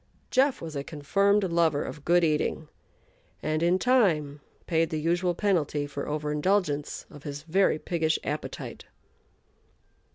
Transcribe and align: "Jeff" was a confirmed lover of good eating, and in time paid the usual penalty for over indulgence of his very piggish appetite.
"Jeff" 0.31 0.63
was 0.63 0.75
a 0.75 0.83
confirmed 0.83 1.43
lover 1.43 1.83
of 1.83 2.03
good 2.03 2.23
eating, 2.23 2.67
and 3.43 3.61
in 3.61 3.77
time 3.77 4.41
paid 4.65 4.89
the 4.89 4.99
usual 4.99 5.35
penalty 5.35 5.85
for 5.85 6.07
over 6.07 6.31
indulgence 6.31 7.05
of 7.11 7.21
his 7.21 7.43
very 7.43 7.77
piggish 7.77 8.17
appetite. 8.23 8.85